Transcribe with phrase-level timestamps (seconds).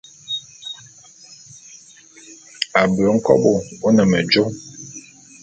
[2.81, 3.51] Abui nkôbo
[3.85, 4.43] o ne medjo.